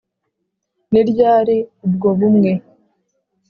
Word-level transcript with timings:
Ni 0.91 1.01
ryari 1.09 1.57
ubwo 1.85 2.07
bumwe 2.19 2.51